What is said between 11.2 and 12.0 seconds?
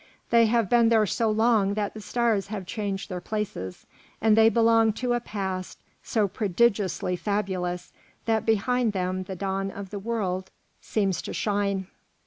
to shine.